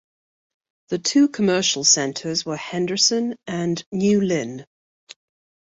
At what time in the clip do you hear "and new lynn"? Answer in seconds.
3.45-4.65